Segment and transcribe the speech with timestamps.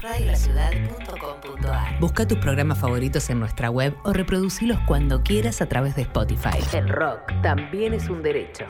[0.00, 6.02] radiolaciudad.com.ar Busca tus programas favoritos en nuestra web o reproducilos cuando quieras a través de
[6.02, 6.58] Spotify.
[6.72, 8.64] El rock también es un derecho.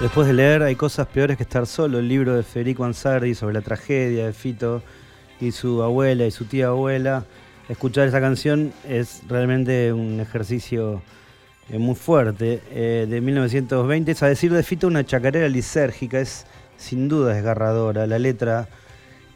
[0.00, 3.54] Después de leer Hay cosas peores que estar solo, el libro de Federico Ansardi sobre
[3.54, 4.82] la tragedia de Fito
[5.40, 7.24] y su abuela y su tía abuela,
[7.68, 11.02] escuchar esa canción es realmente un ejercicio
[11.70, 12.60] eh, muy fuerte.
[12.70, 18.06] Eh, de 1920, es a decir de Fito una chacarera lisérgica, es sin duda desgarradora.
[18.06, 18.68] La letra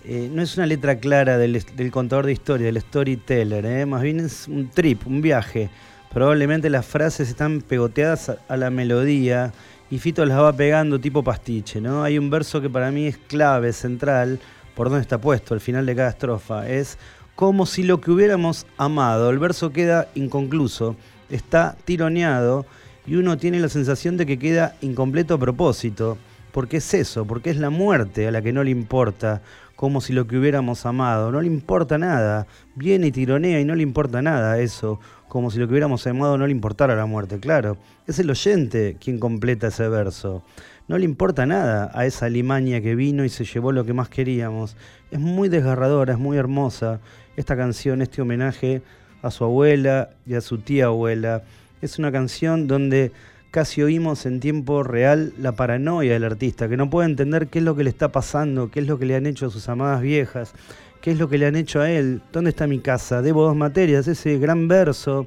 [0.05, 4.47] eh, no es una letra clara del, contador de historia, del storyteller, más bien es
[4.49, 5.69] un trip, un viaje.
[6.13, 9.53] Probablemente las frases están pegoteadas a la melodía
[9.91, 12.03] y Fito las va pegando tipo pastiche, ¿no?
[12.03, 14.39] Hay un verso que para mí es clave, central,
[14.75, 16.69] por donde está puesto, al final de cada estrofa.
[16.69, 16.99] Es
[17.35, 19.31] como si lo que hubiéramos amado.
[19.31, 20.97] El verso queda inconcluso,
[21.31, 22.67] está tironeado
[23.07, 26.19] y uno tiene la sensación de que queda incompleto a propósito.
[26.53, 29.43] Porque es eso, porque es la muerte a la que no le importa,
[29.75, 31.31] como si lo que hubiéramos amado.
[31.31, 32.47] No le importa nada.
[32.75, 36.39] Viene y tironea y no le importa nada eso como si lo que hubiéramos amado
[36.39, 37.77] no le importara la muerte, claro.
[38.07, 40.43] Es el oyente quien completa ese verso.
[40.89, 44.09] No le importa nada a esa limaña que vino y se llevó lo que más
[44.09, 44.77] queríamos.
[45.11, 47.01] Es muy desgarradora, es muy hermosa
[47.37, 48.83] esta canción, este homenaje
[49.23, 51.43] a su abuela y a su tía abuela.
[51.83, 53.13] Es una canción donde
[53.51, 57.65] casi oímos en tiempo real la paranoia del artista, que no puede entender qué es
[57.65, 60.03] lo que le está pasando, qué es lo que le han hecho a sus amadas
[60.03, 60.53] viejas,
[61.01, 63.57] qué es lo que le han hecho a él, dónde está mi casa, debo dos
[63.57, 65.27] materias, ese gran verso,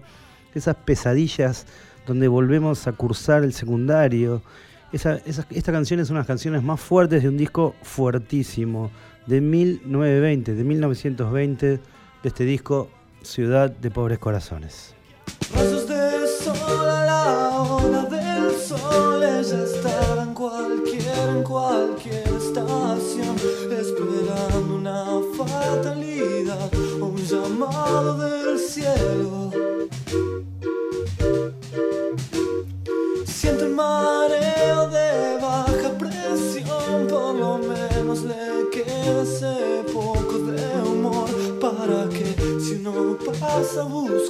[0.54, 1.66] esas pesadillas
[2.06, 4.42] donde volvemos a cursar el secundario.
[4.92, 8.92] esta canción es una de las canciones más fuertes de un disco fuertísimo,
[9.26, 11.80] de 1920, de 1920, de
[12.24, 12.90] este disco
[13.22, 14.96] Ciudad de Pobres Corazones.
[15.54, 23.36] de sol a la hora del sol, ella estará en cualquier, en cualquier estación,
[23.72, 25.06] esperando una
[25.38, 26.70] fatalidad
[27.02, 29.29] o un llamado del cielo.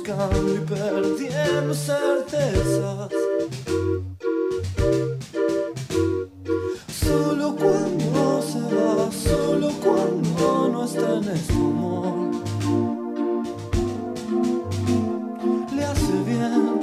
[0.09, 3.11] Y perdiendo certezas.
[6.87, 12.31] Solo cuando se va, solo cuando no está en este amor.
[15.75, 16.79] Le hace bien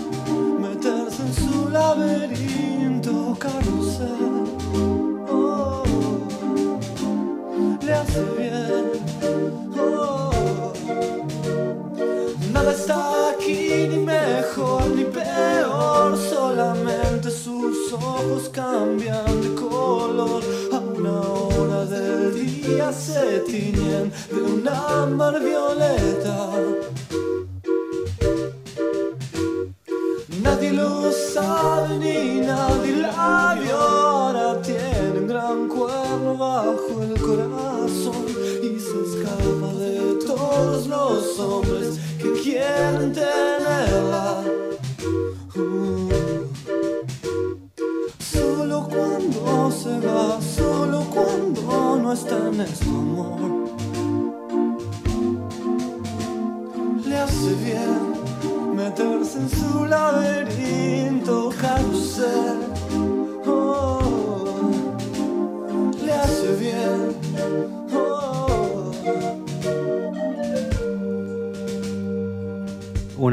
[0.60, 4.44] meterse en su laberinto carrusel.
[5.28, 5.82] Oh,
[7.82, 8.85] le hace bien.
[23.56, 26.38] Tiñen de un ámbar violeta.
[30.42, 33.76] Nadie lo sabe ni nadie la vio.
[33.76, 38.26] Ahora tiene un gran cuerno bajo el corazón
[38.68, 39.94] y se escapa de
[40.26, 43.55] todos los hombres que quieren tenerla.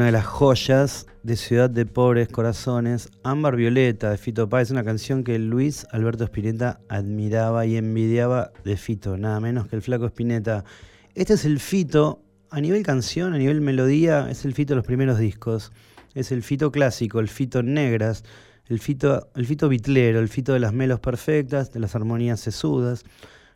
[0.04, 4.84] Una de las joyas de Ciudad de Pobres Corazones, Ámbar Violeta de Fito Páez, una
[4.84, 10.04] canción que Luis Alberto Spinetta admiraba y envidiaba de Fito, nada menos que el flaco
[10.04, 10.66] Spinetta.
[11.14, 12.20] Este es el Fito,
[12.50, 15.72] a nivel canción, a nivel melodía, es el Fito de los primeros discos.
[16.14, 18.24] Es el Fito clásico, el Fito negras,
[18.66, 23.04] el Fito, el Fito bitlero, el Fito de las melos perfectas, de las armonías sesudas.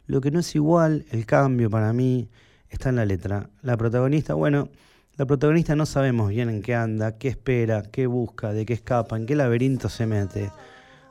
[0.06, 2.31] Lo que no es igual, el cambio para mí,
[2.70, 3.50] está en la letra.
[3.61, 4.70] La protagonista, bueno,
[5.19, 9.17] la protagonista no sabemos bien en qué anda, qué espera, qué busca, de qué escapa,
[9.17, 10.53] en qué laberinto se mete.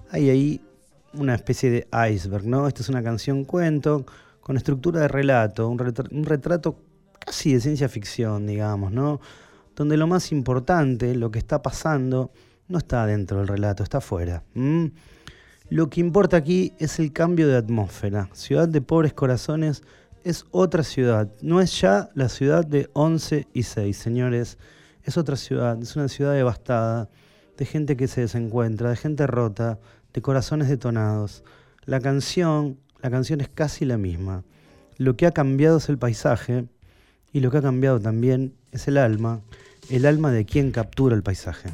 [0.10, 0.62] Hay ahí
[1.14, 2.70] una especie de iceberg, ¿no?
[2.70, 4.06] Esta es una canción cuento
[4.40, 5.78] con estructura de relato, un
[6.26, 6.80] retrato,
[7.20, 9.20] casi de ciencia ficción, digamos, ¿no?
[9.76, 12.32] Donde lo más importante, lo que está pasando,
[12.70, 14.42] no está dentro del relato, está afuera.
[15.70, 18.30] Lo que importa aquí es el cambio de atmósfera.
[18.32, 19.84] Ciudad de pobres corazones
[20.24, 21.30] es otra ciudad.
[21.42, 24.58] No es ya la ciudad de 11 y 6, señores.
[25.04, 25.82] Es otra ciudad.
[25.82, 27.10] Es una ciudad devastada,
[27.58, 29.80] de gente que se desencuentra, de gente rota,
[30.14, 31.44] de corazones detonados.
[31.86, 34.44] La canción, la canción es casi la misma.
[34.98, 36.66] Lo que ha cambiado es el paisaje
[37.32, 39.42] y lo que ha cambiado también es el alma,
[39.90, 41.70] el alma de quien captura el paisaje.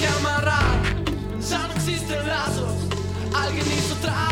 [0.00, 0.80] Que amarrar.
[1.48, 2.74] Ya no existen lazos.
[3.34, 4.29] Alguien hizo track,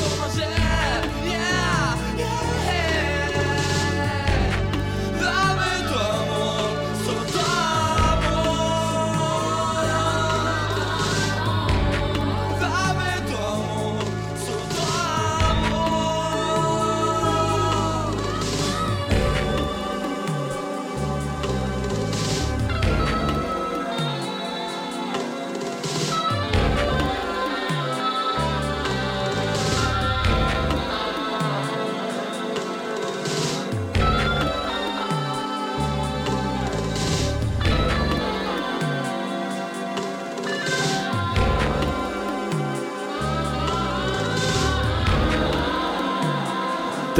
[0.00, 2.49] Yeah, yeah.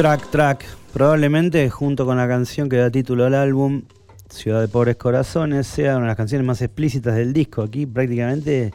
[0.01, 0.65] Track, track.
[0.93, 3.83] Probablemente junto con la canción que da título al álbum,
[4.31, 7.61] Ciudad de Pobres Corazones, sea una de las canciones más explícitas del disco.
[7.61, 8.73] Aquí prácticamente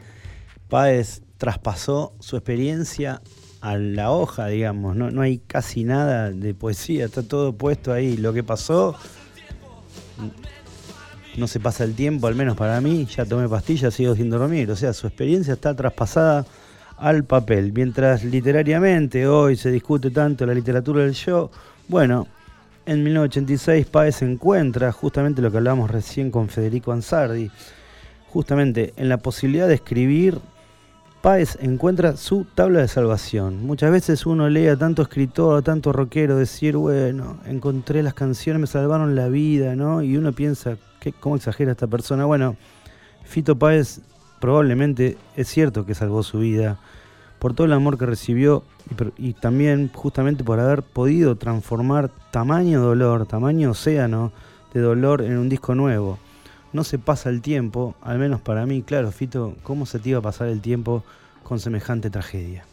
[0.68, 3.22] Páez traspasó su experiencia
[3.60, 4.94] a la hoja, digamos.
[4.94, 8.16] No, no hay casi nada de poesía, está todo puesto ahí.
[8.16, 8.94] Lo que pasó,
[11.36, 13.04] no se pasa el tiempo, al menos para mí.
[13.06, 14.70] Ya tomé pastillas, sigo sin dormir.
[14.70, 16.46] O sea, su experiencia está traspasada
[16.96, 17.72] al papel.
[17.72, 21.50] Mientras literariamente hoy se discute tanto la literatura del yo,
[21.88, 22.26] bueno,
[22.86, 27.50] en 1986 Páez encuentra justamente lo que hablábamos recién con Federico Ansardi,
[28.28, 30.38] justamente en la posibilidad de escribir,
[31.20, 33.66] Páez encuentra su tabla de salvación.
[33.66, 38.60] Muchas veces uno lee a tanto escritor, a tanto rockero decir, bueno, encontré las canciones,
[38.60, 40.02] me salvaron la vida, ¿no?
[40.02, 42.26] Y uno piensa, ¿qué, ¿cómo exagera esta persona?
[42.26, 42.56] Bueno,
[43.24, 44.00] Fito Páez
[44.40, 46.78] probablemente es cierto que salvó su vida
[47.38, 48.64] por todo el amor que recibió
[49.16, 54.32] y, también justamente por haber podido transformar tamaño dolor, tamaño océano
[54.72, 56.18] de dolor en un disco nuevo.
[56.72, 60.18] No se pasa el tiempo, al menos para mí, claro, Fito, ¿cómo se te iba
[60.18, 61.04] a pasar el tiempo
[61.42, 62.64] con semejante tragedia?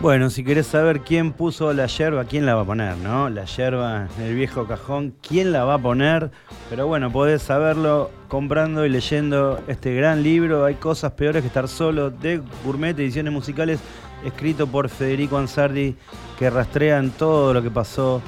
[0.00, 3.28] Bueno, si querés saber quién puso la yerba, quién la va a poner, ¿no?
[3.28, 6.30] La yerba en el viejo cajón, quién la va a poner.
[6.70, 10.64] Pero bueno, podés saberlo comprando y leyendo este gran libro.
[10.64, 13.80] Hay cosas peores que estar solo de Gourmet Ediciones Musicales,
[14.24, 15.96] escrito por Federico Ansardi,
[16.38, 18.22] que rastrean todo lo que pasó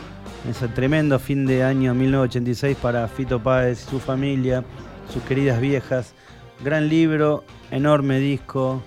[0.45, 4.65] en ese tremendo fin de año 1986 para Fito Páez y su familia,
[5.09, 6.15] sus queridas viejas.
[6.65, 8.83] Gran libro, enorme disco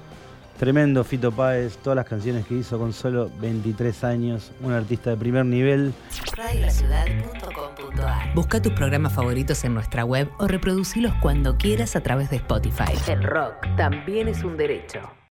[0.63, 5.17] Tremendo Fito Páez, todas las canciones que hizo con solo 23 años, un artista de
[5.17, 5.93] primer nivel.
[8.33, 12.93] Busca tus programas favoritos en nuestra web o reproducilos cuando quieras a través de Spotify.
[13.09, 15.01] El rock también es un derecho.